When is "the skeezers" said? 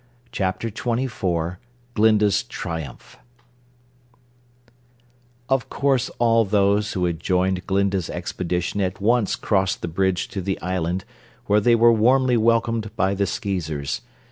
13.13-14.01